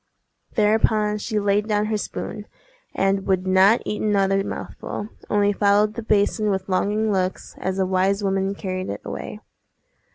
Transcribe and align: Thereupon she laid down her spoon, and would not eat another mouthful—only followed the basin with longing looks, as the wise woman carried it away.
Thereupon 0.55 1.19
she 1.19 1.39
laid 1.39 1.67
down 1.67 1.85
her 1.85 1.97
spoon, 1.99 2.47
and 2.95 3.27
would 3.27 3.45
not 3.45 3.83
eat 3.85 4.01
another 4.01 4.43
mouthful—only 4.43 5.53
followed 5.53 5.93
the 5.93 6.01
basin 6.01 6.49
with 6.49 6.67
longing 6.67 7.11
looks, 7.11 7.53
as 7.59 7.77
the 7.77 7.85
wise 7.85 8.23
woman 8.23 8.55
carried 8.55 8.89
it 8.89 9.01
away. 9.05 9.41